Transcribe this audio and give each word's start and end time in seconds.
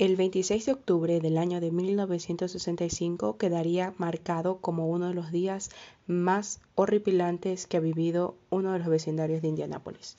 El 0.00 0.16
26 0.16 0.64
de 0.64 0.72
octubre 0.72 1.20
del 1.20 1.36
año 1.36 1.60
de 1.60 1.70
1965 1.70 3.36
quedaría 3.36 3.92
marcado 3.98 4.56
como 4.56 4.88
uno 4.88 5.08
de 5.08 5.14
los 5.14 5.30
días 5.30 5.68
más 6.06 6.58
horripilantes 6.74 7.66
que 7.66 7.76
ha 7.76 7.80
vivido 7.80 8.34
uno 8.48 8.72
de 8.72 8.78
los 8.78 8.88
vecindarios 8.88 9.42
de 9.42 9.48
Indianápolis. 9.48 10.16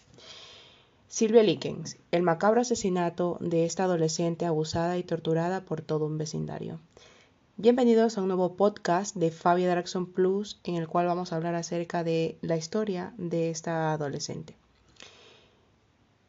Silvia 1.08 1.42
Likens, 1.42 1.98
el 2.12 2.22
macabro 2.22 2.62
asesinato 2.62 3.40
de 3.40 3.66
esta 3.66 3.86
adolescente 3.86 4.46
abusada 4.46 5.00
y 5.00 5.04
torturada 5.04 5.62
por 5.62 5.82
todo 5.82 6.06
un 6.06 6.20
vecindario. 6.20 6.80
Bienvenidos 7.58 8.20
a 8.20 8.22
un 8.22 8.28
nuevo 8.28 8.54
podcast 8.54 9.16
de 9.16 9.32
Fabia 9.32 9.72
Draxon 9.72 10.06
Plus 10.06 10.60
en 10.64 10.76
el 10.76 10.88
cual 10.88 11.08
vamos 11.08 11.34
a 11.34 11.38
hablar 11.38 11.56
acerca 11.56 12.04
de 12.04 12.38
la 12.42 12.56
historia 12.56 13.16
de 13.18 13.50
esta 13.50 13.94
adolescente. 13.94 14.56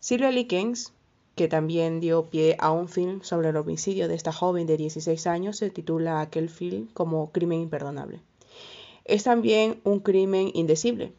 Silvia 0.01 0.31
Likens 0.31 0.95
que 1.35 1.49
también 1.49 2.01
dio 2.01 2.27
pie 2.27 2.57
a 2.59 2.71
un 2.71 2.89
film 2.89 3.23
sobre 3.23 3.49
el 3.49 3.57
homicidio 3.57 4.09
de 4.09 4.15
esta 4.15 4.33
joven 4.33 4.67
de 4.67 4.77
16 4.77 5.27
años, 5.27 5.57
se 5.57 5.71
titula 5.71 6.21
aquel 6.21 6.49
film 6.49 6.89
como 6.93 7.31
Crimen 7.33 7.61
Imperdonable. 7.61 8.21
Es 9.05 9.25
también 9.25 9.81
un 9.85 10.01
crimen 10.01 10.51
indecible. 10.55 11.13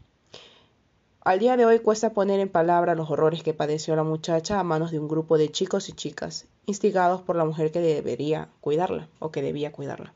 Al 1.22 1.39
día 1.39 1.55
de 1.58 1.66
hoy 1.66 1.80
cuesta 1.80 2.13
poner 2.13 2.39
en 2.39 2.49
palabra 2.49 2.95
los 2.95 3.09
horrores 3.09 3.44
que 3.44 3.53
padeció 3.53 3.95
la 3.95 4.03
muchacha 4.03 4.59
a 4.59 4.63
manos 4.63 4.91
de 4.91 4.99
un 4.99 5.08
grupo 5.08 5.38
de 5.38 5.49
chicos 5.49 5.88
y 5.89 5.94
chicas, 5.94 6.48
instigados 6.66 7.22
por 7.22 7.36
la 7.36 7.45
mujer 7.45 7.72
que 7.72 7.80
debería 7.80 8.50
cuidarla 8.59 9.08
o 9.20 9.31
que 9.31 9.41
debía 9.41 9.72
cuidarla. 9.72 10.14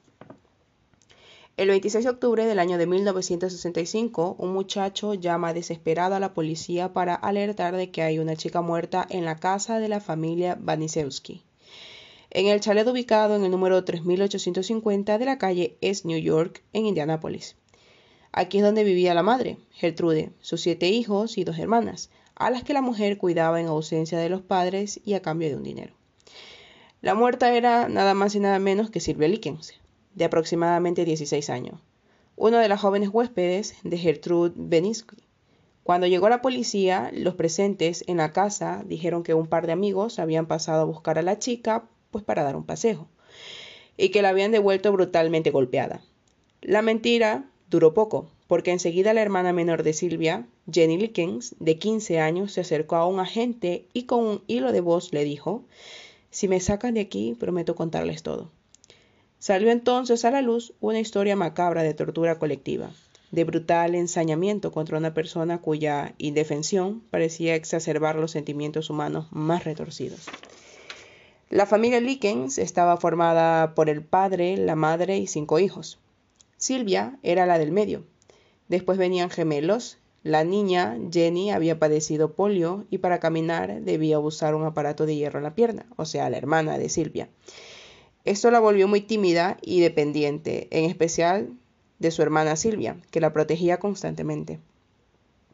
El 1.57 1.69
26 1.69 2.03
de 2.03 2.11
octubre 2.11 2.45
del 2.45 2.59
año 2.59 2.77
de 2.77 2.85
1965, 2.85 4.35
un 4.37 4.53
muchacho 4.53 5.15
llama 5.15 5.55
desesperado 5.55 6.13
a 6.13 6.19
la 6.19 6.35
policía 6.35 6.93
para 6.93 7.15
alertar 7.15 7.75
de 7.75 7.89
que 7.89 8.03
hay 8.03 8.19
una 8.19 8.35
chica 8.35 8.61
muerta 8.61 9.07
en 9.09 9.25
la 9.25 9.37
casa 9.37 9.79
de 9.79 9.87
la 9.87 9.99
familia 9.99 10.55
Vanisewski. 10.61 11.41
En 12.29 12.45
el 12.45 12.59
chalet 12.59 12.87
ubicado 12.87 13.35
en 13.35 13.43
el 13.43 13.49
número 13.49 13.83
3850 13.83 15.17
de 15.17 15.25
la 15.25 15.39
calle 15.39 15.77
East 15.81 16.05
New 16.05 16.19
York, 16.19 16.61
en 16.73 16.85
Indianápolis. 16.85 17.55
Aquí 18.31 18.59
es 18.59 18.63
donde 18.63 18.83
vivía 18.83 19.15
la 19.15 19.23
madre, 19.23 19.57
Gertrude, 19.71 20.33
sus 20.39 20.61
siete 20.61 20.89
hijos 20.89 21.39
y 21.39 21.43
dos 21.43 21.57
hermanas, 21.57 22.11
a 22.35 22.51
las 22.51 22.61
que 22.61 22.73
la 22.73 22.81
mujer 22.81 23.17
cuidaba 23.17 23.59
en 23.59 23.65
ausencia 23.65 24.19
de 24.19 24.29
los 24.29 24.43
padres 24.43 24.99
y 25.03 25.15
a 25.15 25.23
cambio 25.23 25.49
de 25.49 25.55
un 25.55 25.63
dinero. 25.63 25.95
La 27.01 27.15
muerta 27.15 27.51
era 27.55 27.89
nada 27.89 28.13
más 28.13 28.35
y 28.35 28.39
nada 28.39 28.59
menos 28.59 28.91
que 28.91 28.99
Silvia 28.99 29.27
Likens, 29.27 29.73
de 30.17 30.25
aproximadamente 30.25 31.05
16 31.05 31.49
años, 31.51 31.79
uno 32.35 32.57
de 32.57 32.67
las 32.67 32.81
jóvenes 32.81 33.09
huéspedes 33.13 33.75
de 33.83 33.97
Gertrude 33.99 34.53
Beninsky. 34.55 35.17
Cuando 35.83 36.07
llegó 36.07 36.27
la 36.27 36.41
policía, 36.41 37.11
los 37.13 37.35
presentes 37.35 38.03
en 38.07 38.17
la 38.17 38.33
casa 38.33 38.83
dijeron 38.85 39.21
que 39.21 39.35
un 39.35 39.45
par 39.45 39.67
de 39.67 39.73
amigos 39.73 40.17
habían 40.17 40.47
pasado 40.47 40.81
a 40.81 40.85
buscar 40.85 41.19
a 41.19 41.21
la 41.21 41.37
chica 41.37 41.85
pues 42.09 42.23
para 42.23 42.43
dar 42.43 42.55
un 42.55 42.65
paseo 42.65 43.07
y 43.95 44.09
que 44.09 44.23
la 44.23 44.29
habían 44.29 44.51
devuelto 44.51 44.91
brutalmente 44.91 45.51
golpeada. 45.51 46.01
La 46.61 46.81
mentira 46.81 47.45
duró 47.69 47.93
poco, 47.93 48.29
porque 48.47 48.71
enseguida 48.71 49.13
la 49.13 49.21
hermana 49.21 49.53
menor 49.53 49.83
de 49.83 49.93
Silvia, 49.93 50.47
Jenny 50.71 50.97
Likens, 50.97 51.55
de 51.59 51.77
15 51.77 52.19
años, 52.19 52.53
se 52.53 52.61
acercó 52.61 52.95
a 52.95 53.07
un 53.07 53.19
agente 53.19 53.85
y 53.93 54.03
con 54.03 54.25
un 54.25 54.41
hilo 54.47 54.71
de 54.71 54.81
voz 54.81 55.13
le 55.13 55.23
dijo, 55.23 55.63
si 56.31 56.47
me 56.47 56.59
sacan 56.59 56.95
de 56.95 57.01
aquí, 57.01 57.35
prometo 57.39 57.75
contarles 57.75 58.23
todo. 58.23 58.51
Salió 59.39 59.71
entonces 59.71 60.25
a 60.25 60.31
la 60.31 60.41
luz 60.41 60.73
una 60.81 60.99
historia 60.99 61.35
macabra 61.35 61.83
de 61.83 61.93
tortura 61.93 62.39
colectiva, 62.39 62.89
de 63.31 63.43
brutal 63.43 63.93
ensañamiento 63.93 64.71
contra 64.71 64.97
una 64.97 65.13
persona 65.13 65.61
cuya 65.61 66.15
indefensión 66.17 67.01
parecía 67.11 67.55
exacerbar 67.55 68.15
los 68.15 68.31
sentimientos 68.31 68.89
humanos 68.89 69.27
más 69.31 69.63
retorcidos. 69.63 70.25
La 71.49 71.65
familia 71.65 72.01
Likens 72.01 72.57
estaba 72.57 72.97
formada 72.97 73.75
por 73.75 73.89
el 73.89 74.03
padre, 74.03 74.57
la 74.57 74.75
madre 74.75 75.17
y 75.17 75.27
cinco 75.27 75.59
hijos. 75.59 75.99
Silvia 76.57 77.19
era 77.21 77.45
la 77.45 77.59
del 77.59 77.71
medio. 77.71 78.03
Después 78.67 78.97
venían 78.97 79.29
gemelos. 79.29 79.97
La 80.23 80.43
niña, 80.43 80.97
Jenny, 81.09 81.51
había 81.51 81.79
padecido 81.79 82.33
polio 82.33 82.85
y 82.89 82.97
para 82.97 83.19
caminar 83.19 83.81
debía 83.81 84.19
usar 84.19 84.55
un 84.55 84.65
aparato 84.65 85.05
de 85.05 85.15
hierro 85.15 85.39
en 85.39 85.43
la 85.43 85.55
pierna, 85.55 85.85
o 85.95 86.05
sea, 86.05 86.29
la 86.29 86.37
hermana 86.37 86.77
de 86.77 86.89
Silvia. 86.89 87.29
Esto 88.27 88.51
la 88.51 88.59
volvió 88.59 88.89
muy 88.89 88.99
tímida 88.99 89.57
y 89.61 89.79
dependiente, 89.79 90.67
en 90.71 90.83
especial 90.83 91.53
de 91.99 92.11
su 92.11 92.21
hermana 92.21 92.57
Silvia, 92.57 92.97
que 93.09 93.21
la 93.21 93.31
protegía 93.31 93.79
constantemente. 93.79 94.59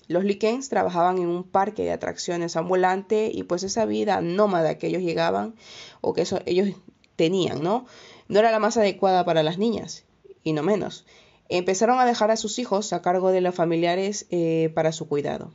Los 0.08 0.24
Likens 0.24 0.70
trabajaban 0.70 1.20
en 1.20 1.28
un 1.28 1.44
parque 1.44 1.84
de 1.84 1.92
atracciones 1.92 2.56
ambulante 2.56 3.30
y 3.32 3.44
pues 3.44 3.62
esa 3.62 3.86
vida 3.86 4.22
nómada 4.22 4.80
que 4.80 4.88
ellos 4.88 5.04
llegaban 5.04 5.54
o 6.02 6.16
que 6.16 6.26
ellos 6.48 6.70
tenían, 7.16 7.62
¿no? 7.62 7.86
No 8.28 8.40
era 8.40 8.50
la 8.50 8.58
más 8.58 8.76
adecuada 8.76 9.24
para 9.24 9.44
las 9.44 9.60
niñas, 9.60 10.04
y 10.44 10.54
no 10.54 10.64
menos. 10.64 11.06
Empezaron 11.50 12.00
a 12.00 12.08
dejar 12.08 12.32
a 12.32 12.38
sus 12.38 12.58
hijos 12.58 12.92
a 12.92 13.04
cargo 13.04 13.30
de 13.30 13.42
los 13.42 13.54
familiares 13.54 14.26
eh, 14.32 14.72
para 14.74 14.94
su 14.94 15.08
cuidado. 15.08 15.52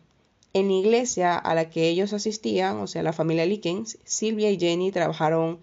En 0.52 0.68
la 0.68 0.74
iglesia 0.74 1.36
a 1.36 1.56
la 1.56 1.68
que 1.68 1.88
ellos 1.88 2.12
asistían, 2.12 2.76
o 2.78 2.86
sea, 2.86 3.02
la 3.02 3.12
familia 3.12 3.44
Likens, 3.44 3.98
Silvia 4.04 4.52
y 4.52 4.60
Jenny 4.60 4.92
trabajaron 4.92 5.58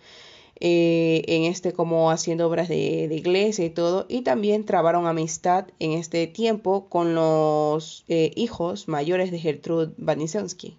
eh, 0.60 1.24
en 1.28 1.44
este 1.44 1.74
como 1.74 2.12
haciendo 2.12 2.48
obras 2.48 2.70
de, 2.70 3.10
iglesia 3.12 3.66
y 3.66 3.70
todo, 3.70 4.06
y 4.08 4.22
también 4.22 4.66
trabaron 4.66 5.08
amistad 5.08 5.68
en 5.80 5.92
este 5.92 6.28
tiempo 6.28 6.88
con 6.88 7.14
los 7.14 8.06
eh, 8.08 8.32
hijos 8.36 8.88
mayores 8.88 9.32
de 9.32 9.40
Gertrude 9.40 9.94
Vanisensky. 9.98 10.78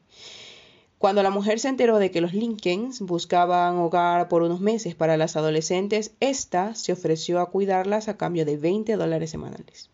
Cuando 0.98 1.22
la 1.22 1.30
mujer 1.30 1.60
se 1.60 1.68
enteró 1.68 1.98
de 1.98 2.10
que 2.10 2.22
los 2.22 2.32
Lincolns 2.32 3.00
buscaban 3.02 3.76
hogar 3.76 4.28
por 4.28 4.42
unos 4.42 4.60
meses 4.60 4.94
para 4.94 5.18
las 5.18 5.36
adolescentes, 5.36 6.12
ésta 6.20 6.74
se 6.74 6.92
ofreció 6.92 7.40
a 7.40 7.50
cuidarlas 7.50 8.08
a 8.08 8.16
cambio 8.16 8.46
de 8.46 8.56
20 8.56 8.96
dólares 8.96 9.30
semanales. 9.30 9.90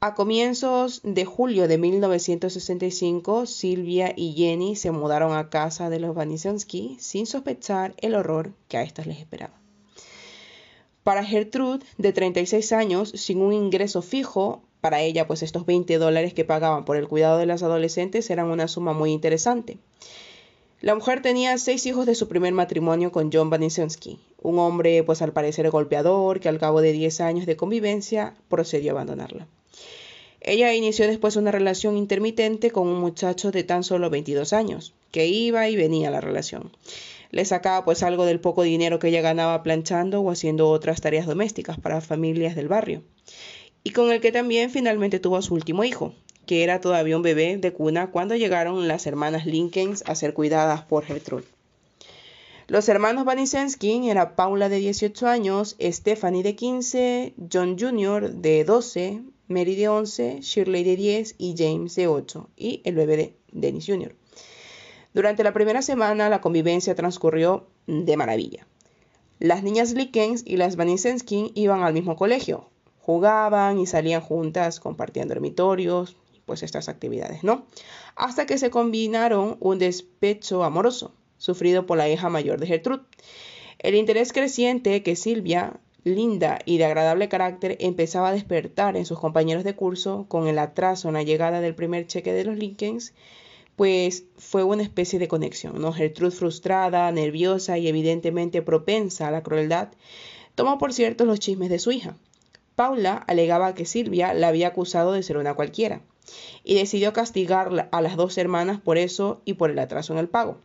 A 0.00 0.14
comienzos 0.14 1.00
de 1.02 1.24
julio 1.24 1.66
de 1.66 1.78
1965, 1.78 3.46
Silvia 3.46 4.12
y 4.14 4.34
Jenny 4.34 4.76
se 4.76 4.90
mudaron 4.90 5.34
a 5.34 5.48
casa 5.48 5.88
de 5.88 5.98
los 5.98 6.14
Vanisensky 6.14 6.96
sin 7.00 7.26
sospechar 7.26 7.94
el 7.98 8.14
horror 8.14 8.52
que 8.68 8.76
a 8.76 8.82
estas 8.82 9.06
les 9.06 9.18
esperaba. 9.18 9.54
Para 11.04 11.24
Gertrude, 11.24 11.84
de 11.98 12.12
36 12.12 12.72
años, 12.72 13.10
sin 13.10 13.40
un 13.40 13.52
ingreso 13.52 14.02
fijo, 14.02 14.62
para 14.80 15.00
ella 15.00 15.26
pues 15.26 15.42
estos 15.42 15.64
20 15.64 15.96
dólares 15.98 16.34
que 16.34 16.44
pagaban 16.44 16.84
por 16.84 16.96
el 16.96 17.08
cuidado 17.08 17.38
de 17.38 17.46
las 17.46 17.62
adolescentes 17.62 18.28
eran 18.28 18.48
una 18.48 18.68
suma 18.68 18.92
muy 18.92 19.10
interesante. 19.10 19.78
La 20.82 20.94
mujer 20.94 21.22
tenía 21.22 21.56
seis 21.56 21.86
hijos 21.86 22.04
de 22.04 22.14
su 22.14 22.28
primer 22.28 22.52
matrimonio 22.52 23.10
con 23.10 23.30
John 23.32 23.48
Vanisensky, 23.48 24.18
un 24.42 24.58
hombre 24.58 25.02
pues 25.02 25.22
al 25.22 25.32
parecer 25.32 25.70
golpeador 25.70 26.40
que 26.40 26.50
al 26.50 26.58
cabo 26.58 26.82
de 26.82 26.92
10 26.92 27.22
años 27.22 27.46
de 27.46 27.56
convivencia 27.56 28.34
procedió 28.48 28.90
a 28.90 28.94
abandonarla. 28.96 29.46
Ella 30.46 30.74
inició 30.74 31.06
después 31.06 31.36
una 31.36 31.52
relación 31.52 31.96
intermitente 31.96 32.70
con 32.70 32.86
un 32.86 33.00
muchacho 33.00 33.50
de 33.50 33.64
tan 33.64 33.82
solo 33.82 34.10
22 34.10 34.52
años, 34.52 34.92
que 35.10 35.26
iba 35.26 35.70
y 35.70 35.76
venía 35.76 36.08
a 36.08 36.10
la 36.10 36.20
relación. 36.20 36.70
Le 37.30 37.46
sacaba 37.46 37.82
pues 37.86 38.02
algo 38.02 38.26
del 38.26 38.40
poco 38.40 38.62
dinero 38.62 38.98
que 38.98 39.08
ella 39.08 39.22
ganaba 39.22 39.62
planchando 39.62 40.20
o 40.20 40.30
haciendo 40.30 40.68
otras 40.68 41.00
tareas 41.00 41.26
domésticas 41.26 41.80
para 41.80 42.02
familias 42.02 42.54
del 42.56 42.68
barrio. 42.68 43.02
Y 43.84 43.90
con 43.92 44.12
el 44.12 44.20
que 44.20 44.32
también 44.32 44.68
finalmente 44.68 45.18
tuvo 45.18 45.38
a 45.38 45.42
su 45.42 45.54
último 45.54 45.82
hijo, 45.82 46.12
que 46.44 46.62
era 46.62 46.78
todavía 46.78 47.16
un 47.16 47.22
bebé 47.22 47.56
de 47.56 47.72
cuna 47.72 48.10
cuando 48.10 48.36
llegaron 48.36 48.86
las 48.86 49.06
hermanas 49.06 49.46
Lincolns 49.46 50.04
a 50.06 50.14
ser 50.14 50.34
cuidadas 50.34 50.82
por 50.82 51.06
Gertrude. 51.06 51.46
Los 52.66 52.88
hermanos 52.90 53.24
Vanisensky 53.24 54.10
eran 54.10 54.36
Paula 54.36 54.68
de 54.68 54.76
18 54.76 55.26
años, 55.26 55.76
Stephanie 55.80 56.42
de 56.42 56.54
15, 56.54 57.34
John 57.50 57.78
Jr. 57.78 58.30
de 58.30 58.64
12, 58.64 59.22
Mary 59.48 59.74
de 59.74 59.88
11, 59.88 60.40
Shirley 60.40 60.84
de 60.84 60.96
10 60.96 61.34
y 61.38 61.54
James 61.56 61.94
de 61.94 62.08
8 62.08 62.48
y 62.56 62.80
el 62.84 62.94
bebé 62.94 63.16
de 63.16 63.36
Dennis 63.52 63.86
Jr. 63.86 64.14
Durante 65.12 65.44
la 65.44 65.52
primera 65.52 65.82
semana 65.82 66.28
la 66.28 66.40
convivencia 66.40 66.94
transcurrió 66.94 67.66
de 67.86 68.16
maravilla. 68.16 68.66
Las 69.38 69.62
niñas 69.62 69.92
Likens 69.92 70.42
y 70.46 70.56
las 70.56 70.76
Vanisensky 70.76 71.52
iban 71.54 71.82
al 71.82 71.92
mismo 71.92 72.16
colegio, 72.16 72.70
jugaban 73.00 73.78
y 73.78 73.86
salían 73.86 74.22
juntas 74.22 74.80
compartiendo 74.80 75.34
dormitorios, 75.34 76.16
pues 76.46 76.62
estas 76.62 76.88
actividades, 76.88 77.44
¿no? 77.44 77.66
Hasta 78.16 78.46
que 78.46 78.58
se 78.58 78.70
combinaron 78.70 79.56
un 79.60 79.78
despecho 79.78 80.64
amoroso, 80.64 81.14
sufrido 81.36 81.86
por 81.86 81.98
la 81.98 82.08
hija 82.08 82.28
mayor 82.28 82.60
de 82.60 82.66
Gertrude. 82.66 83.02
El 83.78 83.94
interés 83.94 84.32
creciente 84.32 85.02
que 85.02 85.16
Silvia 85.16 85.80
linda 86.04 86.58
y 86.64 86.78
de 86.78 86.84
agradable 86.84 87.28
carácter, 87.28 87.76
empezaba 87.80 88.28
a 88.28 88.32
despertar 88.32 88.96
en 88.96 89.06
sus 89.06 89.18
compañeros 89.18 89.64
de 89.64 89.74
curso 89.74 90.26
con 90.28 90.46
el 90.46 90.58
atraso 90.58 91.08
en 91.08 91.14
la 91.14 91.22
llegada 91.22 91.60
del 91.60 91.74
primer 91.74 92.06
cheque 92.06 92.32
de 92.32 92.44
los 92.44 92.56
Lincolns, 92.56 93.14
pues 93.76 94.24
fue 94.36 94.62
una 94.62 94.82
especie 94.82 95.18
de 95.18 95.28
conexión, 95.28 95.80
¿no? 95.80 95.92
Gertrude 95.92 96.30
frustrada, 96.30 97.10
nerviosa 97.10 97.78
y 97.78 97.88
evidentemente 97.88 98.62
propensa 98.62 99.28
a 99.28 99.30
la 99.30 99.42
crueldad, 99.42 99.88
tomó 100.54 100.78
por 100.78 100.92
cierto 100.92 101.24
los 101.24 101.40
chismes 101.40 101.70
de 101.70 101.78
su 101.80 101.90
hija. 101.90 102.16
Paula 102.76 103.16
alegaba 103.26 103.74
que 103.74 103.84
Silvia 103.84 104.34
la 104.34 104.48
había 104.48 104.68
acusado 104.68 105.12
de 105.12 105.22
ser 105.22 105.38
una 105.38 105.54
cualquiera 105.54 106.02
y 106.64 106.74
decidió 106.74 107.12
castigar 107.12 107.88
a 107.90 108.00
las 108.00 108.16
dos 108.16 108.36
hermanas 108.38 108.80
por 108.80 108.98
eso 108.98 109.40
y 109.44 109.54
por 109.54 109.70
el 109.70 109.78
atraso 109.78 110.12
en 110.12 110.18
el 110.18 110.28
pago. 110.28 110.58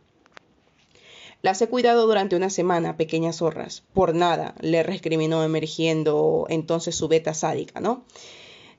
Las 1.42 1.62
he 1.62 1.68
cuidado 1.68 2.06
durante 2.06 2.36
una 2.36 2.50
semana, 2.50 2.96
pequeñas 2.96 3.36
zorras. 3.36 3.82
Por 3.94 4.14
nada, 4.14 4.54
le 4.60 4.82
recriminó 4.82 5.42
emergiendo 5.42 6.46
entonces 6.50 6.94
su 6.94 7.08
beta 7.08 7.32
sádica, 7.32 7.80
¿no? 7.80 8.04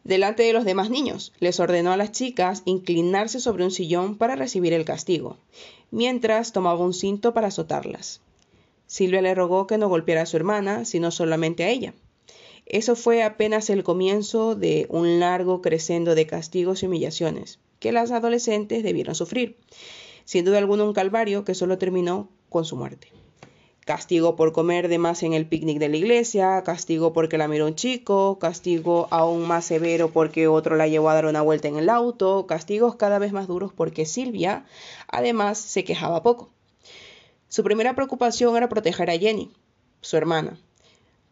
Delante 0.04 0.44
de 0.44 0.54
los 0.54 0.66
demás 0.66 0.90
niños, 0.90 1.34
les 1.40 1.60
ordenó 1.60 1.92
a 1.92 1.98
las 1.98 2.12
chicas 2.12 2.64
inclinarse 2.66 3.40
sobre 3.40 3.64
un 3.64 3.72
sillón 3.72 4.18
para 4.18 4.36
recibir 4.36 4.74
el 4.74 4.86
castigo, 4.86 5.38
mientras 5.92 6.54
tomaba 6.54 6.84
un 6.84 6.94
cinto 6.94 7.34
para 7.34 7.48
azotarlas. 7.48 8.22
Silvia 8.88 9.22
le 9.22 9.36
rogó 9.36 9.68
que 9.68 9.78
no 9.78 9.90
golpeara 9.90 10.24
a 10.24 10.26
su 10.26 10.38
hermana, 10.38 10.86
sino 10.86 11.12
solamente 11.12 11.64
a 11.64 11.70
ella. 11.70 11.94
Eso 12.66 12.96
fue 12.96 13.24
apenas 13.24 13.70
el 13.70 13.84
comienzo 13.84 14.56
de 14.56 14.86
un 14.90 15.20
largo 15.20 15.62
crescendo 15.62 16.16
de 16.16 16.28
castigos 16.28 16.84
y 16.84 16.86
humillaciones 16.86 17.60
que 17.80 17.92
las 17.92 18.12
adolescentes 18.12 18.84
debieron 18.84 19.16
sufrir. 19.16 19.58
Sin 20.24 20.46
duda 20.46 20.60
alguna 20.60 20.84
un 20.84 20.94
calvario 20.94 21.44
que 21.44 21.56
solo 21.56 21.78
terminó 21.80 22.30
con 22.52 22.66
su 22.66 22.76
muerte. 22.76 23.08
Castigo 23.86 24.36
por 24.36 24.52
comer 24.52 24.90
de 24.90 24.98
más 25.00 25.24
en 25.24 25.34
el 25.34 25.48
picnic 25.48 25.80
de 25.80 25.90
la 25.90 25.98
iglesia, 25.98 26.62
castigo 26.64 27.14
porque 27.14 27.38
la 27.40 27.48
miró 27.48 27.66
un 27.66 27.76
chico, 27.76 28.38
castigo 28.40 29.08
aún 29.10 29.48
más 29.48 29.66
severo 29.66 30.12
porque 30.12 30.48
otro 30.48 30.76
la 30.76 30.88
llevó 30.88 31.10
a 31.10 31.16
dar 31.16 31.26
una 31.26 31.42
vuelta 31.42 31.70
en 31.70 31.78
el 31.78 31.90
auto, 31.90 32.46
castigos 32.46 32.96
cada 32.96 33.20
vez 33.20 33.32
más 33.32 33.48
duros 33.48 33.72
porque 33.74 34.06
Silvia 34.06 34.66
además 35.08 35.58
se 35.58 35.84
quejaba 35.84 36.22
poco. 36.22 36.50
Su 37.48 37.64
primera 37.64 37.96
preocupación 37.96 38.56
era 38.56 38.70
proteger 38.70 39.10
a 39.10 39.18
Jenny, 39.18 39.50
su 40.02 40.18
hermana. 40.18 40.60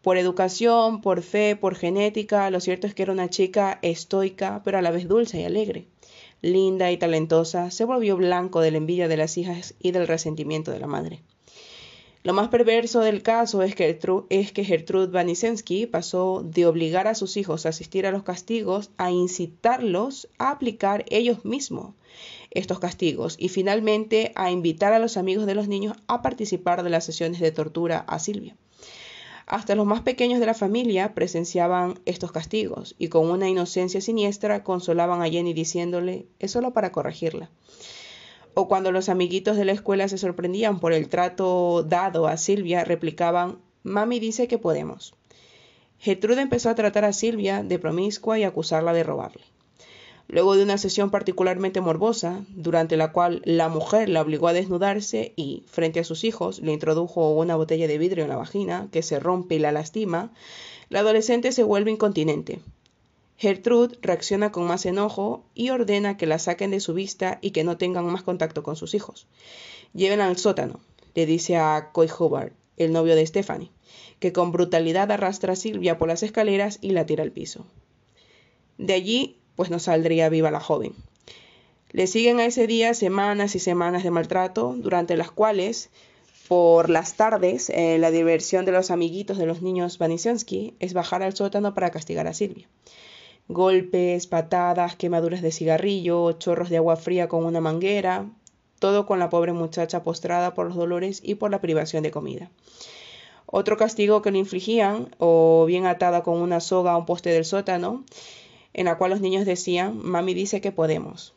Por 0.02 0.16
educación, 0.16 1.02
por 1.02 1.22
fe, 1.22 1.54
por 1.54 1.74
genética, 1.76 2.50
lo 2.50 2.60
cierto 2.60 2.86
es 2.86 2.94
que 2.94 3.02
era 3.02 3.12
una 3.12 3.28
chica 3.28 3.78
estoica, 3.82 4.62
pero 4.64 4.78
a 4.78 4.82
la 4.82 4.90
vez 4.90 5.06
dulce 5.06 5.40
y 5.40 5.44
alegre. 5.44 5.86
Linda 6.42 6.90
y 6.90 6.96
talentosa, 6.96 7.70
se 7.70 7.84
volvió 7.84 8.16
blanco 8.16 8.60
de 8.60 8.70
la 8.70 8.78
envidia 8.78 9.08
de 9.08 9.16
las 9.16 9.36
hijas 9.38 9.74
y 9.78 9.90
del 9.92 10.08
resentimiento 10.08 10.70
de 10.70 10.80
la 10.80 10.86
madre. 10.86 11.22
Lo 12.22 12.34
más 12.34 12.48
perverso 12.48 13.00
del 13.00 13.22
caso 13.22 13.62
es 13.62 13.74
que, 13.74 13.98
es 14.28 14.52
que 14.52 14.64
Gertrude 14.64 15.06
Vanisensky 15.06 15.86
pasó 15.86 16.42
de 16.44 16.66
obligar 16.66 17.06
a 17.06 17.14
sus 17.14 17.38
hijos 17.38 17.64
a 17.64 17.70
asistir 17.70 18.06
a 18.06 18.10
los 18.10 18.24
castigos 18.24 18.90
a 18.98 19.10
incitarlos 19.10 20.28
a 20.36 20.50
aplicar 20.50 21.06
ellos 21.08 21.46
mismos 21.46 21.94
estos 22.50 22.78
castigos 22.78 23.36
y 23.38 23.48
finalmente 23.48 24.32
a 24.34 24.50
invitar 24.50 24.92
a 24.92 24.98
los 24.98 25.16
amigos 25.16 25.46
de 25.46 25.54
los 25.54 25.68
niños 25.68 25.96
a 26.08 26.20
participar 26.20 26.82
de 26.82 26.90
las 26.90 27.04
sesiones 27.04 27.40
de 27.40 27.52
tortura 27.52 28.00
a 28.06 28.18
Silvia. 28.18 28.56
Hasta 29.50 29.74
los 29.74 29.84
más 29.84 30.02
pequeños 30.02 30.38
de 30.38 30.46
la 30.46 30.54
familia 30.54 31.12
presenciaban 31.12 31.98
estos 32.06 32.30
castigos 32.30 32.94
y 32.98 33.08
con 33.08 33.28
una 33.28 33.48
inocencia 33.48 34.00
siniestra 34.00 34.62
consolaban 34.62 35.22
a 35.22 35.28
Jenny 35.28 35.52
diciéndole 35.54 36.26
es 36.38 36.52
solo 36.52 36.72
para 36.72 36.92
corregirla 36.92 37.50
o 38.54 38.68
cuando 38.68 38.92
los 38.92 39.08
amiguitos 39.08 39.56
de 39.56 39.64
la 39.64 39.72
escuela 39.72 40.06
se 40.08 40.18
sorprendían 40.18 40.78
por 40.78 40.92
el 40.92 41.08
trato 41.08 41.82
dado 41.82 42.26
a 42.26 42.36
Silvia, 42.36 42.84
replicaban, 42.84 43.58
Mami 43.82 44.20
dice 44.20 44.48
que 44.48 44.58
podemos. 44.58 45.14
Gertrude 45.98 46.42
empezó 46.42 46.70
a 46.70 46.74
tratar 46.74 47.04
a 47.04 47.12
Silvia 47.12 47.62
de 47.62 47.78
promiscua 47.78 48.38
y 48.38 48.44
acusarla 48.44 48.92
de 48.92 49.02
robarle. 49.02 49.42
Luego 50.32 50.54
de 50.54 50.62
una 50.62 50.78
sesión 50.78 51.10
particularmente 51.10 51.80
morbosa, 51.80 52.44
durante 52.50 52.96
la 52.96 53.10
cual 53.10 53.42
la 53.44 53.68
mujer 53.68 54.08
la 54.08 54.22
obligó 54.22 54.46
a 54.46 54.52
desnudarse 54.52 55.32
y, 55.34 55.64
frente 55.66 55.98
a 55.98 56.04
sus 56.04 56.22
hijos, 56.22 56.60
le 56.60 56.72
introdujo 56.72 57.32
una 57.32 57.56
botella 57.56 57.88
de 57.88 57.98
vidrio 57.98 58.22
en 58.22 58.30
la 58.30 58.36
vagina, 58.36 58.86
que 58.92 59.02
se 59.02 59.18
rompe 59.18 59.56
y 59.56 59.58
la 59.58 59.72
lastima, 59.72 60.30
la 60.88 61.00
adolescente 61.00 61.50
se 61.50 61.64
vuelve 61.64 61.90
incontinente. 61.90 62.60
Gertrude 63.38 63.98
reacciona 64.02 64.52
con 64.52 64.68
más 64.68 64.86
enojo 64.86 65.42
y 65.52 65.70
ordena 65.70 66.16
que 66.16 66.26
la 66.26 66.38
saquen 66.38 66.70
de 66.70 66.78
su 66.78 66.94
vista 66.94 67.40
y 67.42 67.50
que 67.50 67.64
no 67.64 67.76
tengan 67.76 68.06
más 68.06 68.22
contacto 68.22 68.62
con 68.62 68.76
sus 68.76 68.94
hijos. 68.94 69.26
Lleven 69.94 70.20
al 70.20 70.36
sótano, 70.36 70.78
le 71.16 71.26
dice 71.26 71.56
a 71.56 71.90
Coy 71.90 72.08
Hubbard, 72.08 72.52
el 72.76 72.92
novio 72.92 73.16
de 73.16 73.26
Stephanie, 73.26 73.72
que 74.20 74.32
con 74.32 74.52
brutalidad 74.52 75.10
arrastra 75.10 75.54
a 75.54 75.56
Silvia 75.56 75.98
por 75.98 76.06
las 76.06 76.22
escaleras 76.22 76.78
y 76.80 76.90
la 76.90 77.04
tira 77.04 77.24
al 77.24 77.32
piso. 77.32 77.66
De 78.78 78.94
allí, 78.94 79.39
pues 79.60 79.68
no 79.68 79.78
saldría 79.78 80.30
viva 80.30 80.50
la 80.50 80.58
joven. 80.58 80.94
Le 81.90 82.06
siguen 82.06 82.40
a 82.40 82.46
ese 82.46 82.66
día 82.66 82.94
semanas 82.94 83.54
y 83.54 83.58
semanas 83.58 84.04
de 84.04 84.10
maltrato, 84.10 84.74
durante 84.78 85.18
las 85.18 85.30
cuales, 85.30 85.90
por 86.48 86.88
las 86.88 87.12
tardes, 87.16 87.68
eh, 87.68 87.98
la 87.98 88.10
diversión 88.10 88.64
de 88.64 88.72
los 88.72 88.90
amiguitos 88.90 89.36
de 89.36 89.44
los 89.44 89.60
niños 89.60 89.98
Vanisensky 89.98 90.72
es 90.80 90.94
bajar 90.94 91.22
al 91.22 91.36
sótano 91.36 91.74
para 91.74 91.90
castigar 91.90 92.26
a 92.26 92.32
Silvia 92.32 92.68
golpes, 93.48 94.26
patadas, 94.26 94.96
quemaduras 94.96 95.42
de 95.42 95.52
cigarrillo, 95.52 96.32
chorros 96.32 96.70
de 96.70 96.78
agua 96.78 96.96
fría 96.96 97.28
con 97.28 97.44
una 97.44 97.60
manguera, 97.60 98.30
todo 98.78 99.04
con 99.04 99.18
la 99.18 99.28
pobre 99.28 99.52
muchacha 99.52 100.02
postrada 100.02 100.54
por 100.54 100.68
los 100.68 100.76
dolores 100.76 101.20
y 101.22 101.34
por 101.34 101.50
la 101.50 101.60
privación 101.60 102.02
de 102.02 102.10
comida. 102.10 102.50
Otro 103.44 103.76
castigo 103.76 104.22
que 104.22 104.30
le 104.30 104.38
infligían, 104.38 105.14
o 105.18 105.66
bien 105.66 105.84
atada 105.84 106.22
con 106.22 106.38
una 106.40 106.60
soga 106.60 106.92
a 106.92 106.96
un 106.96 107.04
poste 107.04 107.28
del 107.28 107.44
sótano, 107.44 108.04
en 108.72 108.86
la 108.86 108.98
cual 108.98 109.10
los 109.10 109.20
niños 109.20 109.46
decían, 109.46 110.00
mami 110.02 110.34
dice 110.34 110.60
que 110.60 110.72
podemos. 110.72 111.34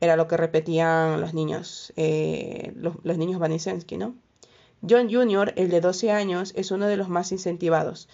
Era 0.00 0.16
lo 0.16 0.28
que 0.28 0.36
repetían 0.36 1.20
los 1.20 1.34
niños, 1.34 1.92
eh, 1.96 2.72
los, 2.76 2.96
los, 3.04 3.18
niños 3.18 3.38
Vanisensky, 3.38 3.96
¿no? 3.96 4.14
John 4.88 5.12
Jr., 5.12 5.52
el 5.56 5.70
de 5.70 5.80
12 5.80 6.10
años, 6.10 6.52
es 6.56 6.72
uno 6.72 6.86
de 6.86 6.96
los 6.96 7.08
más 7.08 7.30
incentivados 7.30 8.08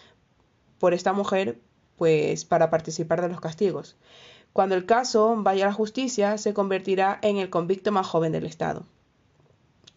por 0.78 0.94
esta 0.94 1.12
mujer 1.12 1.58
pues 1.96 2.44
para 2.44 2.70
participar 2.70 3.20
de 3.20 3.28
los 3.28 3.40
castigos. 3.40 3.96
Cuando 4.52 4.74
el 4.74 4.86
caso 4.86 5.34
vaya 5.38 5.66
a 5.66 5.68
la 5.68 5.74
justicia, 5.74 6.38
se 6.38 6.54
convertirá 6.54 7.18
en 7.22 7.36
el 7.36 7.50
convicto 7.50 7.92
más 7.92 8.06
joven 8.06 8.32
del 8.32 8.46
Estado. 8.46 8.86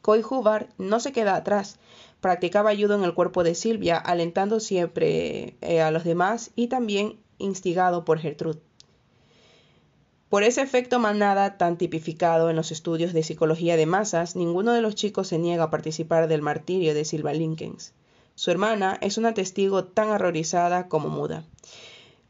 Coy 0.01 0.23
Hubbard 0.27 0.67
no 0.77 0.99
se 0.99 1.11
queda 1.11 1.35
atrás. 1.35 1.77
Practicaba 2.19 2.71
ayuda 2.71 2.95
en 2.95 3.03
el 3.03 3.13
cuerpo 3.13 3.43
de 3.43 3.55
Silvia, 3.55 3.97
alentando 3.97 4.59
siempre 4.59 5.55
eh, 5.61 5.81
a 5.81 5.91
los 5.91 6.03
demás 6.03 6.51
y 6.55 6.67
también 6.67 7.19
instigado 7.41 8.05
por 8.05 8.19
Gertrude. 8.19 8.61
Por 10.29 10.43
ese 10.43 10.61
efecto 10.61 10.99
manada 10.99 11.57
tan 11.57 11.77
tipificado 11.77 12.49
en 12.49 12.55
los 12.55 12.71
estudios 12.71 13.11
de 13.11 13.23
psicología 13.23 13.75
de 13.75 13.85
masas, 13.85 14.35
ninguno 14.37 14.71
de 14.71 14.81
los 14.81 14.95
chicos 14.95 15.27
se 15.27 15.37
niega 15.37 15.65
a 15.65 15.69
participar 15.69 16.29
del 16.29 16.41
martirio 16.41 16.93
de 16.93 17.03
Silva 17.03 17.33
Lincolns. 17.33 17.93
Su 18.35 18.49
hermana 18.51 18.97
es 19.01 19.17
una 19.17 19.33
testigo 19.33 19.83
tan 19.83 20.09
horrorizada 20.09 20.87
como 20.87 21.09
muda 21.09 21.43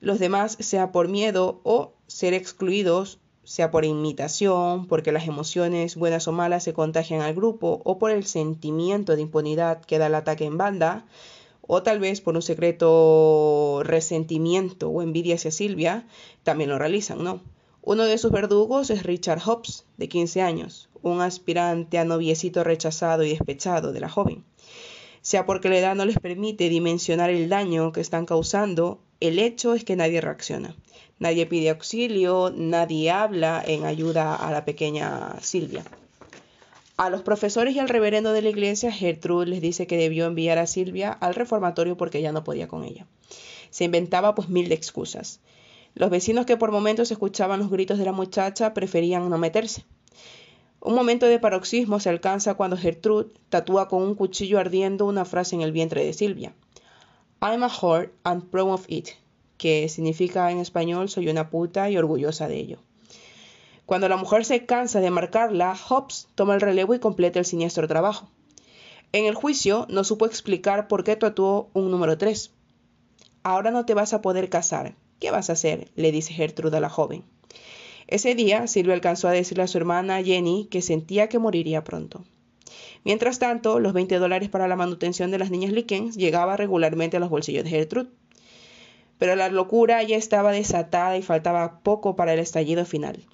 los 0.01 0.17
demás, 0.17 0.57
sea 0.59 0.91
por 0.91 1.07
miedo 1.07 1.61
o 1.63 1.93
ser 2.07 2.33
excluidos, 2.33 3.19
sea 3.43 3.71
por 3.71 3.85
imitación, 3.85 4.87
porque 4.87 5.11
las 5.11 5.27
emociones 5.27 5.95
buenas 5.95 6.27
o 6.27 6.31
malas 6.31 6.63
se 6.63 6.73
contagian 6.73 7.21
al 7.21 7.35
grupo, 7.35 7.81
o 7.85 7.99
por 7.99 8.11
el 8.11 8.25
sentimiento 8.25 9.15
de 9.15 9.21
impunidad 9.21 9.81
que 9.81 9.99
da 9.99 10.07
el 10.07 10.15
ataque 10.15 10.45
en 10.45 10.57
banda, 10.57 11.05
o 11.73 11.83
tal 11.83 12.01
vez 12.01 12.19
por 12.19 12.35
un 12.35 12.41
secreto 12.41 13.81
resentimiento 13.85 14.89
o 14.89 15.01
envidia 15.01 15.35
hacia 15.35 15.51
Silvia, 15.51 16.05
también 16.43 16.69
lo 16.69 16.77
realizan, 16.77 17.23
¿no? 17.23 17.39
Uno 17.81 18.03
de 18.03 18.17
sus 18.17 18.29
verdugos 18.29 18.89
es 18.89 19.03
Richard 19.03 19.39
Hobbs, 19.39 19.85
de 19.95 20.09
15 20.09 20.41
años, 20.41 20.89
un 21.01 21.21
aspirante 21.21 21.97
a 21.97 22.03
noviecito 22.03 22.65
rechazado 22.65 23.23
y 23.23 23.29
despechado 23.29 23.93
de 23.93 24.01
la 24.01 24.09
joven. 24.09 24.43
Sea 25.21 25.45
porque 25.45 25.69
la 25.69 25.77
edad 25.77 25.95
no 25.95 26.03
les 26.03 26.19
permite 26.19 26.67
dimensionar 26.67 27.29
el 27.29 27.47
daño 27.47 27.93
que 27.93 28.01
están 28.01 28.25
causando 28.25 28.99
el 29.21 29.39
hecho 29.39 29.73
es 29.73 29.85
que 29.85 29.95
nadie 29.95 30.19
reacciona. 30.19 30.75
Nadie 31.19 31.45
pide 31.45 31.69
auxilio, 31.69 32.51
nadie 32.53 33.11
habla 33.11 33.63
en 33.65 33.85
ayuda 33.85 34.35
a 34.35 34.51
la 34.51 34.65
pequeña 34.65 35.39
Silvia. 35.39 35.85
A 37.01 37.09
los 37.09 37.23
profesores 37.23 37.75
y 37.75 37.79
al 37.79 37.89
reverendo 37.89 38.31
de 38.31 38.43
la 38.43 38.49
iglesia, 38.49 38.91
Gertrude 38.91 39.47
les 39.47 39.59
dice 39.59 39.87
que 39.87 39.97
debió 39.97 40.27
enviar 40.27 40.59
a 40.59 40.67
Silvia 40.67 41.09
al 41.11 41.33
reformatorio 41.33 41.97
porque 41.97 42.21
ya 42.21 42.31
no 42.31 42.43
podía 42.43 42.67
con 42.67 42.83
ella. 42.83 43.07
Se 43.71 43.85
inventaba 43.85 44.35
pues 44.35 44.49
mil 44.49 44.71
excusas. 44.71 45.39
Los 45.95 46.11
vecinos 46.11 46.45
que 46.45 46.57
por 46.57 46.71
momentos 46.71 47.09
escuchaban 47.09 47.59
los 47.59 47.71
gritos 47.71 47.97
de 47.97 48.05
la 48.05 48.11
muchacha 48.11 48.75
preferían 48.75 49.31
no 49.31 49.39
meterse. 49.39 49.83
Un 50.79 50.93
momento 50.93 51.25
de 51.25 51.39
paroxismo 51.39 51.99
se 51.99 52.09
alcanza 52.09 52.53
cuando 52.53 52.77
Gertrude 52.77 53.33
tatúa 53.49 53.87
con 53.87 54.03
un 54.03 54.13
cuchillo 54.13 54.59
ardiendo 54.59 55.07
una 55.07 55.25
frase 55.25 55.55
en 55.55 55.63
el 55.63 55.71
vientre 55.71 56.05
de 56.05 56.13
Silvia. 56.13 56.53
I'm 57.41 57.63
a 57.63 57.67
whore 57.81 58.11
and 58.23 58.43
proud 58.51 58.73
of 58.73 58.85
it, 58.89 59.09
que 59.57 59.89
significa 59.89 60.51
en 60.51 60.59
español 60.59 61.09
soy 61.09 61.29
una 61.29 61.49
puta 61.49 61.89
y 61.89 61.97
orgullosa 61.97 62.47
de 62.47 62.59
ello. 62.59 62.77
Cuando 63.91 64.07
la 64.07 64.15
mujer 64.15 64.45
se 64.45 64.65
cansa 64.65 65.01
de 65.01 65.11
marcarla, 65.11 65.75
Hobbes 65.75 66.29
toma 66.35 66.55
el 66.55 66.61
relevo 66.61 66.95
y 66.95 66.99
completa 66.99 67.39
el 67.39 67.45
siniestro 67.45 67.89
trabajo. 67.89 68.29
En 69.11 69.25
el 69.25 69.35
juicio 69.35 69.85
no 69.89 70.05
supo 70.05 70.25
explicar 70.25 70.87
por 70.87 71.03
qué 71.03 71.17
tatuó 71.17 71.69
un 71.73 71.91
número 71.91 72.17
3. 72.17 72.51
Ahora 73.43 73.69
no 73.69 73.85
te 73.85 73.93
vas 73.93 74.13
a 74.13 74.21
poder 74.21 74.47
casar. 74.47 74.95
¿Qué 75.19 75.29
vas 75.29 75.49
a 75.49 75.53
hacer? 75.53 75.89
le 75.97 76.13
dice 76.13 76.33
Gertrude 76.33 76.77
a 76.77 76.79
la 76.79 76.87
joven. 76.87 77.25
Ese 78.07 78.33
día, 78.33 78.65
Silvia 78.67 78.93
alcanzó 78.93 79.27
a 79.27 79.31
decirle 79.31 79.63
a 79.63 79.67
su 79.67 79.77
hermana 79.77 80.23
Jenny 80.23 80.69
que 80.71 80.81
sentía 80.81 81.27
que 81.27 81.39
moriría 81.39 81.83
pronto. 81.83 82.23
Mientras 83.03 83.39
tanto, 83.39 83.81
los 83.81 83.91
20 83.91 84.19
dólares 84.19 84.47
para 84.47 84.69
la 84.69 84.77
manutención 84.77 85.31
de 85.31 85.39
las 85.39 85.51
niñas 85.51 85.73
Likens 85.73 86.15
llegaba 86.15 86.55
regularmente 86.55 87.17
a 87.17 87.19
los 87.19 87.29
bolsillos 87.29 87.65
de 87.65 87.71
Gertrude. 87.71 88.09
Pero 89.17 89.35
la 89.35 89.49
locura 89.49 90.01
ya 90.01 90.15
estaba 90.15 90.53
desatada 90.53 91.17
y 91.17 91.21
faltaba 91.21 91.81
poco 91.83 92.15
para 92.15 92.31
el 92.31 92.39
estallido 92.39 92.85
final. 92.85 93.25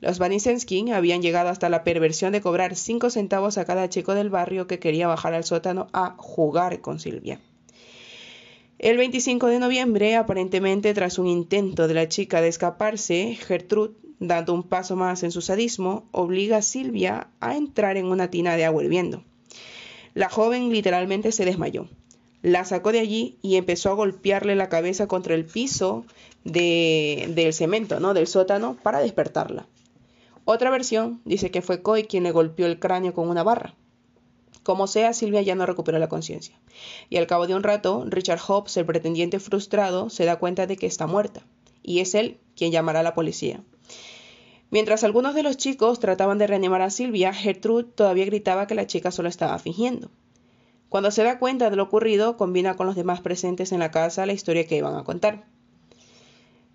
Los 0.00 0.18
Vanisensky 0.18 0.90
habían 0.90 1.22
llegado 1.22 1.48
hasta 1.48 1.70
la 1.70 1.82
perversión 1.82 2.32
de 2.32 2.42
cobrar 2.42 2.76
cinco 2.76 3.08
centavos 3.08 3.56
a 3.56 3.64
cada 3.64 3.88
chico 3.88 4.14
del 4.14 4.28
barrio 4.28 4.66
que 4.66 4.78
quería 4.78 5.08
bajar 5.08 5.32
al 5.32 5.44
sótano 5.44 5.88
a 5.92 6.16
jugar 6.18 6.82
con 6.82 7.00
Silvia. 7.00 7.40
El 8.78 8.98
25 8.98 9.46
de 9.46 9.58
noviembre, 9.58 10.16
aparentemente 10.16 10.92
tras 10.92 11.18
un 11.18 11.26
intento 11.26 11.88
de 11.88 11.94
la 11.94 12.08
chica 12.08 12.42
de 12.42 12.48
escaparse, 12.48 13.38
Gertrude, 13.40 13.94
dando 14.18 14.52
un 14.52 14.64
paso 14.64 14.96
más 14.96 15.22
en 15.22 15.30
su 15.30 15.40
sadismo, 15.40 16.06
obliga 16.12 16.58
a 16.58 16.62
Silvia 16.62 17.28
a 17.40 17.56
entrar 17.56 17.96
en 17.96 18.06
una 18.06 18.30
tina 18.30 18.54
de 18.56 18.66
agua 18.66 18.84
hirviendo. 18.84 19.24
La 20.12 20.28
joven 20.28 20.70
literalmente 20.70 21.32
se 21.32 21.46
desmayó. 21.46 21.88
La 22.42 22.66
sacó 22.66 22.92
de 22.92 23.00
allí 23.00 23.38
y 23.40 23.56
empezó 23.56 23.90
a 23.90 23.94
golpearle 23.94 24.56
la 24.56 24.68
cabeza 24.68 25.06
contra 25.06 25.34
el 25.34 25.46
piso 25.46 26.04
del 26.44 27.52
cemento, 27.54 27.98
¿no? 27.98 28.12
Del 28.12 28.26
sótano 28.26 28.76
para 28.82 29.00
despertarla. 29.00 29.66
Otra 30.48 30.70
versión 30.70 31.20
dice 31.24 31.50
que 31.50 31.60
fue 31.60 31.82
Coy 31.82 32.04
quien 32.04 32.22
le 32.22 32.30
golpeó 32.30 32.66
el 32.66 32.78
cráneo 32.78 33.12
con 33.12 33.28
una 33.28 33.42
barra. 33.42 33.74
Como 34.62 34.86
sea, 34.86 35.12
Silvia 35.12 35.42
ya 35.42 35.56
no 35.56 35.66
recuperó 35.66 35.98
la 35.98 36.08
conciencia. 36.08 36.56
Y 37.10 37.16
al 37.16 37.26
cabo 37.26 37.48
de 37.48 37.56
un 37.56 37.64
rato, 37.64 38.04
Richard 38.06 38.38
Hobbs, 38.46 38.76
el 38.76 38.86
pretendiente 38.86 39.40
frustrado, 39.40 40.08
se 40.08 40.24
da 40.24 40.36
cuenta 40.36 40.68
de 40.68 40.76
que 40.76 40.86
está 40.86 41.08
muerta. 41.08 41.42
Y 41.82 41.98
es 41.98 42.14
él 42.14 42.38
quien 42.54 42.70
llamará 42.70 43.00
a 43.00 43.02
la 43.02 43.12
policía. 43.12 43.60
Mientras 44.70 45.02
algunos 45.02 45.34
de 45.34 45.42
los 45.42 45.56
chicos 45.56 45.98
trataban 45.98 46.38
de 46.38 46.46
reanimar 46.46 46.80
a 46.80 46.90
Silvia, 46.90 47.32
Gertrude 47.32 47.90
todavía 47.92 48.24
gritaba 48.26 48.68
que 48.68 48.76
la 48.76 48.86
chica 48.86 49.10
solo 49.10 49.28
estaba 49.28 49.58
fingiendo. 49.58 50.12
Cuando 50.88 51.10
se 51.10 51.24
da 51.24 51.40
cuenta 51.40 51.70
de 51.70 51.76
lo 51.76 51.82
ocurrido, 51.82 52.36
combina 52.36 52.76
con 52.76 52.86
los 52.86 52.94
demás 52.94 53.20
presentes 53.20 53.72
en 53.72 53.80
la 53.80 53.90
casa 53.90 54.26
la 54.26 54.32
historia 54.32 54.64
que 54.68 54.76
iban 54.76 54.94
a 54.94 55.02
contar. 55.02 55.44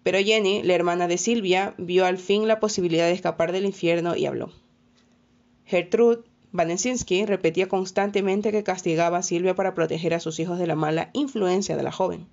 Pero 0.04 0.20
Jenny, 0.20 0.64
la 0.64 0.74
hermana 0.74 1.08
de 1.08 1.18
Silvia, 1.18 1.76
vio 1.78 2.06
al 2.06 2.18
fin 2.18 2.48
la 2.48 2.60
posibilidad 2.60 3.06
de 3.06 3.14
escapar 3.14 3.52
del 3.52 3.66
infierno 3.66 4.16
y 4.16 4.26
habló. 4.26 4.52
Gertrude 5.66 6.24
Vanesinski 6.52 7.26
repetía 7.26 7.70
constantemente 7.70 8.52
que 8.52 8.64
castigaba 8.64 9.20
a 9.20 9.24
Silvia 9.24 9.56
para 9.56 9.74
proteger 9.74 10.14
a 10.14 10.20
sus 10.20 10.40
hijos 10.40 10.60
de 10.60 10.68
la 10.68 10.76
mala 10.76 11.10
influencia 11.14 11.78
de 11.78 11.84
la 11.84 11.92
joven. 11.92 12.28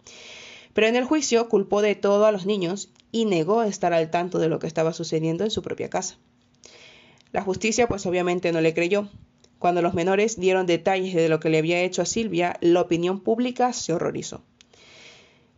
Pero 0.72 0.86
en 0.86 0.96
el 0.96 1.04
juicio 1.04 1.48
culpó 1.48 1.82
de 1.82 1.94
todo 1.94 2.26
a 2.26 2.32
los 2.32 2.46
niños 2.46 2.90
y 3.12 3.26
negó 3.26 3.62
estar 3.62 3.92
al 3.92 4.10
tanto 4.10 4.38
de 4.38 4.48
lo 4.48 4.58
que 4.58 4.66
estaba 4.66 4.92
sucediendo 4.92 5.44
en 5.44 5.50
su 5.50 5.62
propia 5.62 5.88
casa. 5.88 6.16
La 7.32 7.42
justicia 7.42 7.86
pues 7.86 8.06
obviamente 8.06 8.52
no 8.52 8.60
le 8.60 8.74
creyó. 8.74 9.08
Cuando 9.58 9.82
los 9.82 9.94
menores 9.94 10.38
dieron 10.38 10.66
detalles 10.66 11.14
de 11.14 11.28
lo 11.28 11.40
que 11.40 11.50
le 11.50 11.58
había 11.58 11.82
hecho 11.82 12.02
a 12.02 12.06
Silvia, 12.06 12.56
la 12.60 12.80
opinión 12.80 13.20
pública 13.20 13.72
se 13.72 13.92
horrorizó. 13.92 14.42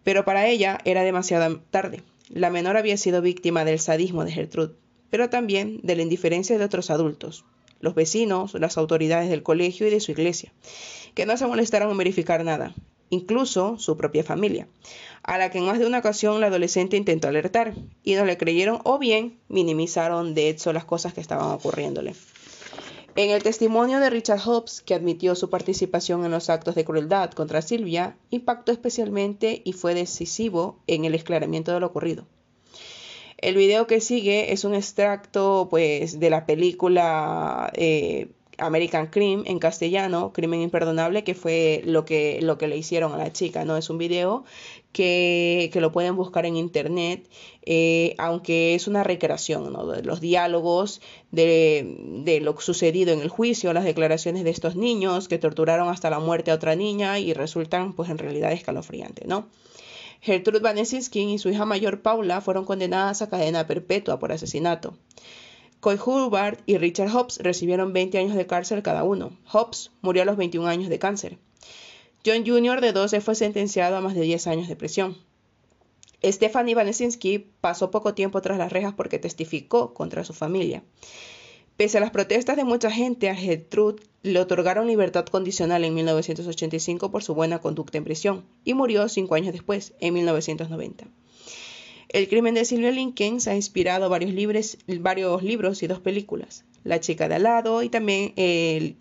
Pero 0.05 0.25
para 0.25 0.47
ella 0.47 0.79
era 0.85 1.03
demasiado 1.03 1.61
tarde. 1.71 2.03
La 2.29 2.51
menor 2.51 2.77
había 2.77 2.97
sido 2.97 3.23
víctima 3.23 3.65
del 3.65 3.81
sadismo 3.81 4.25
de 4.25 4.33
Gertrude, 4.33 4.75
pero 5.11 5.29
también 5.29 5.81
de 5.83 5.97
la 5.97 6.03
indiferencia 6.03 6.57
de 6.57 6.65
otros 6.65 6.91
adultos, 6.91 7.45
los 7.81 7.95
vecinos, 7.95 8.55
las 8.55 8.79
autoridades 8.79 9.29
del 9.29 9.43
colegio 9.43 9.87
y 9.87 9.91
de 9.91 10.01
su 10.01 10.13
iglesia, 10.13 10.53
que 11.15 11.27
no 11.27 11.37
se 11.37 11.47
molestaron 11.47 11.91
en 11.91 11.99
verificar 11.99 12.45
nada, 12.45 12.75
incluso 13.11 13.79
su 13.79 13.97
propia 13.97 14.23
familia, 14.23 14.69
a 15.23 15.39
la 15.39 15.51
que 15.51 15.59
en 15.59 15.67
más 15.67 15.79
de 15.79 15.87
una 15.87 15.99
ocasión 15.99 16.41
la 16.41 16.47
adolescente 16.47 16.97
intentó 16.97 17.29
alertar 17.29 17.75
y 18.05 18.15
no 18.15 18.25
le 18.25 18.39
creyeron 18.39 18.81
o 18.85 18.99
bien 18.99 19.39
minimizaron 19.49 20.35
de 20.35 20.49
hecho 20.49 20.73
las 20.73 20.85
cosas 20.85 21.13
que 21.13 21.21
estaban 21.21 21.51
ocurriéndole. 21.51 22.15
En 23.17 23.31
el 23.31 23.43
testimonio 23.43 23.99
de 23.99 24.09
Richard 24.09 24.41
Hobbs, 24.41 24.83
que 24.83 24.95
admitió 24.95 25.35
su 25.35 25.51
participación 25.51 26.25
en 26.25 26.31
los 26.31 26.49
actos 26.49 26.75
de 26.75 26.85
crueldad 26.85 27.33
contra 27.33 27.61
Silvia, 27.61 28.17
impactó 28.31 28.73
especialmente 28.73 29.63
y 29.65 29.73
fue 29.73 29.95
decisivo 29.95 30.79
en 30.87 31.05
el 31.05 31.15
esclaramiento 31.15 31.73
de 31.73 31.81
lo 31.81 31.87
ocurrido. 31.87 32.27
El 33.39 33.57
video 33.57 33.87
que 33.87 34.01
sigue 34.01 34.53
es 34.53 34.65
un 34.65 34.75
extracto 34.75 35.69
pues, 35.71 36.21
de 36.21 36.31
la 36.31 36.47
película 36.47 37.73
eh, 37.75 38.29
American 38.61 39.09
Crime 39.09 39.43
en 39.47 39.59
castellano, 39.59 40.33
Crimen 40.33 40.61
Imperdonable, 40.61 41.25
que 41.25 41.35
fue 41.35 41.83
lo 41.85 42.05
que, 42.05 42.41
lo 42.43 42.59
que 42.59 42.69
le 42.69 42.77
hicieron 42.77 43.13
a 43.13 43.19
la 43.19 43.33
chica, 43.33 43.65
¿no? 43.65 43.77
Es 43.77 43.91
un 43.91 43.99
video 43.99 44.45
que, 44.93 45.71
que 45.73 45.81
lo 45.81 45.93
pueden 45.93 46.17
buscar 46.17 46.47
en 46.47 46.57
internet, 46.57 47.29
eh, 47.63 48.15
aunque 48.19 48.75
es 48.75 48.89
una 48.89 49.05
recreación, 49.05 49.73
¿no? 49.73 49.87
De 49.87 50.03
los 50.03 50.21
diálogos, 50.21 51.01
de, 51.31 51.97
de 52.25 52.41
lo 52.41 52.59
sucedido 52.61 53.13
en 53.13 53.21
el 53.21 53.29
juicio, 53.29 53.73
las 53.73 53.85
declaraciones 53.85 54.45
de 54.45 54.51
estos 54.51 54.77
niños 54.77 55.29
que 55.29 55.39
torturaron 55.39 55.89
hasta 55.89 56.11
la 56.11 56.21
muerte 56.21 56.51
a 56.51 56.55
otra 56.55 56.77
niña 56.77 57.19
y 57.19 57.33
resultan, 57.33 57.93
pues, 57.95 58.11
en 58.11 58.19
realidad 58.19 58.53
escalofriantes, 58.53 59.27
¿no? 59.27 59.49
Gertrude 60.21 60.61
Vanesinski 60.61 61.23
y 61.33 61.39
su 61.39 61.49
hija 61.49 61.65
mayor 61.65 62.03
Paula 62.03 62.41
fueron 62.43 62.67
condenadas 62.67 63.23
a 63.23 63.31
cadena 63.31 63.67
perpetua 63.67 64.19
por 64.19 64.33
asesinato. 64.33 64.95
Coy 65.81 65.97
Hubbard 65.97 66.59
y 66.67 66.77
Richard 66.77 67.11
Hobbs 67.11 67.39
recibieron 67.39 67.95
20 67.95 68.19
años 68.19 68.37
de 68.37 68.47
cárcel 68.47 68.83
cada 68.83 69.03
uno. 69.03 69.33
Hobbs 69.51 69.91
murió 70.03 70.23
a 70.23 70.27
los 70.27 70.37
21 70.37 70.69
años 70.69 70.91
de 70.91 70.99
cáncer. 70.99 71.39
John 72.25 72.45
Jr. 72.47 72.83
de 72.83 72.93
12 72.93 73.23
fue 73.23 73.35
sentenciado 73.35 73.97
a 73.97 74.03
más 74.03 74.15
de 74.15 74.21
10 74.21 74.47
años 74.47 74.69
de 74.69 74.77
prisión. 74.77 75.17
Stephanie 76.23 76.75
Vanesinski 76.75 77.47
pasó 77.63 77.91
poco 77.91 78.13
tiempo 78.13 78.43
tras 78.43 78.59
las 78.59 78.71
rejas 78.71 78.93
porque 78.93 79.19
testificó 79.19 79.95
contra 79.95 80.23
su 80.23 80.35
familia. 80.35 80.83
Pese 81.79 81.97
a 81.97 82.03
las 82.03 82.11
protestas 82.11 82.59
de 82.59 82.65
mucha 82.65 82.91
gente, 82.91 83.31
a 83.31 83.35
Gertrude 83.35 84.03
le 84.23 84.39
otorgaron 84.39 84.87
libertad 84.87 85.25
condicional 85.25 85.83
en 85.85 85.95
1985 85.95 87.11
por 87.11 87.23
su 87.23 87.35
buena 87.35 87.61
conducta 87.61 87.97
en 87.97 88.05
prisión 88.05 88.45
y 88.65 88.75
murió 88.75 89.09
cinco 89.09 89.35
años 89.35 89.55
después, 89.55 89.95
en 89.99 90.13
1990. 90.13 91.07
El 92.13 92.29
crimen 92.29 92.55
de 92.55 92.65
Silvia 92.65 92.91
Lincoln 92.91 93.39
ha 93.47 93.55
inspirado 93.55 94.09
varios, 94.09 94.35
varios 94.99 95.43
libros 95.45 95.81
y 95.85 95.87
dos 95.87 96.01
películas, 96.01 96.65
La 96.83 96.99
chica 96.99 97.29
de 97.29 97.37
al 97.37 97.45
lado 97.45 97.85
y 97.85 97.89
también 97.89 98.33
el, 98.35 98.97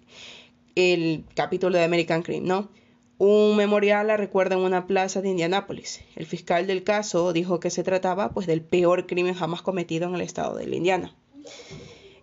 capítulo 1.33 1.75
de 1.75 1.83
American 1.83 2.21
Crime, 2.21 2.45
¿no? 2.45 2.69
Un 3.17 3.57
memorial 3.57 4.05
la 4.05 4.15
recuerda 4.15 4.55
en 4.55 4.61
una 4.61 4.85
plaza 4.85 5.23
de 5.23 5.29
Indianápolis. 5.29 6.01
El 6.15 6.27
fiscal 6.27 6.67
del 6.67 6.83
caso 6.83 7.33
dijo 7.33 7.59
que 7.59 7.71
se 7.71 7.83
trataba 7.83 8.29
pues 8.29 8.45
del 8.45 8.61
peor 8.61 9.07
crimen 9.07 9.33
jamás 9.33 9.63
cometido 9.63 10.07
en 10.07 10.13
el 10.13 10.21
estado 10.21 10.57
de 10.57 10.65
Indiana. 10.65 11.15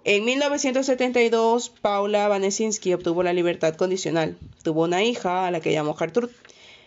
En 0.04 0.24
1972, 0.24 1.68
Paula 1.68 2.28
Vanesinski 2.28 2.94
obtuvo 2.94 3.24
la 3.24 3.32
libertad 3.32 3.74
condicional. 3.74 4.38
Tuvo 4.62 4.84
una 4.84 5.02
hija 5.02 5.48
a 5.48 5.50
la 5.50 5.58
que 5.58 5.72
llamó 5.72 5.94
Gertrude. 5.94 6.32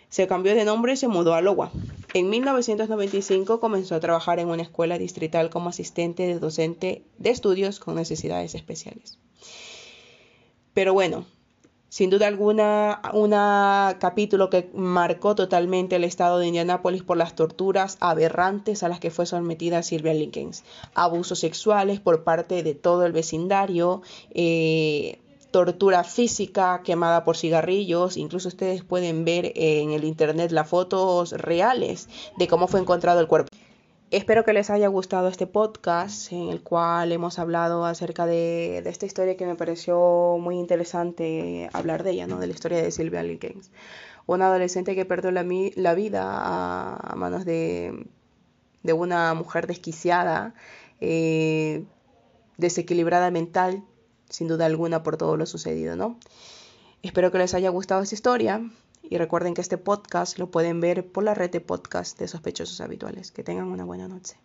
Se 0.10 0.28
cambió 0.28 0.56
de 0.56 0.66
nombre 0.66 0.94
y 0.94 0.98
se 0.98 1.08
mudó 1.08 1.34
a 1.36 1.42
Iowa. 1.42 1.72
En 2.14 2.30
1995 2.30 3.60
comenzó 3.60 3.96
a 3.96 4.00
trabajar 4.00 4.40
en 4.40 4.50
una 4.50 4.64
escuela 4.64 4.98
distrital 4.98 5.50
como 5.50 5.70
asistente 5.70 6.26
de 6.26 6.40
docente 6.40 7.04
de 7.18 7.30
estudios 7.30 7.80
con 7.80 7.96
necesidades 7.96 8.56
especiales. 8.56 9.20
Pero 10.74 10.94
bueno, 10.94 11.26
sin 11.90 12.12
duda 12.12 12.28
alguna, 12.28 13.02
un 13.14 13.32
capítulo 14.00 14.52
que 14.52 14.70
marcó 14.74 15.34
totalmente 15.34 15.96
el 15.96 16.04
estado 16.04 16.38
de 16.38 16.46
Indianápolis 16.46 17.02
por 17.02 17.18
las 17.18 17.36
torturas 17.36 17.98
aberrantes 18.00 18.84
a 18.84 18.90
las 18.90 19.00
que 19.00 19.10
fue 19.10 19.26
sometida 19.26 19.82
Silvia 19.82 20.14
Lincoln. 20.14 20.52
Abusos 20.94 21.40
sexuales 21.40 22.00
por 22.00 22.24
parte 22.24 22.62
de 22.62 22.76
todo 22.76 23.08
el 23.08 23.12
vecindario, 23.12 24.04
eh, 24.32 25.20
tortura 25.52 26.04
física, 26.04 26.82
quemada 26.84 27.24
por 27.24 27.38
cigarrillos. 27.38 28.18
Incluso 28.18 28.48
ustedes 28.48 28.84
pueden 28.84 29.26
ver 29.26 29.52
en 29.56 29.92
el 29.92 30.04
internet 30.04 30.52
las 30.52 30.68
fotos 30.70 31.32
reales 31.32 32.08
de 32.38 32.48
cómo 32.48 32.68
fue 32.68 32.80
encontrado 32.80 33.20
el 33.20 33.28
cuerpo. 33.28 33.50
Espero 34.12 34.44
que 34.44 34.54
les 34.54 34.72
haya 34.72 34.88
gustado 34.88 35.28
este 35.28 35.46
podcast 35.46 36.32
en 36.32 36.50
el 36.50 36.64
cual 36.64 37.12
hemos 37.12 37.38
hablado 37.38 37.86
acerca 37.86 38.26
de, 38.26 38.80
esta 38.80 39.06
historia 39.06 39.38
que 39.38 39.46
me 39.46 39.54
pareció 39.54 40.38
muy 40.40 40.56
interesante 40.58 41.70
hablar 41.74 42.02
de 42.02 42.12
ella, 42.12 42.26
¿no? 42.26 42.40
de 42.40 42.48
la 42.48 42.54
historia 42.54 42.82
de 42.82 42.90
Silvia 42.90 43.22
Likens, 43.22 43.70
una 44.26 44.48
adolescente 44.48 44.96
que 44.96 45.06
perdió 45.06 45.30
la, 45.30 45.46
la 45.76 45.94
vida 45.94 46.24
a, 46.24 47.16
manos 47.18 47.46
de, 47.46 48.08
de, 48.82 48.94
una 48.94 49.36
mujer 49.36 49.68
desquiciada, 49.68 50.56
eh, 51.02 51.84
desequilibrada 52.58 53.30
mental, 53.30 53.84
sin 54.30 54.48
duda 54.48 54.66
alguna 54.66 55.04
por 55.04 55.18
todo 55.18 55.38
lo 55.38 55.46
sucedido. 55.46 55.96
¿no? 55.96 56.18
Espero 57.02 57.32
que 57.32 57.38
les 57.38 57.54
haya 57.54 57.70
gustado 57.70 58.02
esta 58.02 58.16
historia. 58.16 58.62
Y 59.02 59.18
recuerden 59.18 59.54
que 59.54 59.62
este 59.62 59.78
podcast 59.78 60.38
lo 60.38 60.52
pueden 60.52 60.82
ver 60.82 61.10
por 61.12 61.24
la 61.24 61.34
red 61.34 61.50
de 61.50 61.62
podcast 61.62 62.20
de 62.20 62.28
sospechosos 62.28 62.82
habituales. 62.82 63.32
Que 63.32 63.44
tengan 63.44 63.68
una 63.68 63.86
buena 63.86 64.08
noche. 64.08 64.36